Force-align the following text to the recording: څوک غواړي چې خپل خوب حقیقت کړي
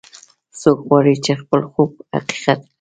څوک 0.61 0.77
غواړي 0.87 1.15
چې 1.25 1.31
خپل 1.41 1.61
خوب 1.71 1.91
حقیقت 2.15 2.59
کړي 2.65 2.69